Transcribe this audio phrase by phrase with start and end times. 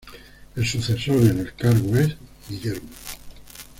[0.55, 2.15] El sucesor en el cargo es
[2.49, 2.89] Guillermo.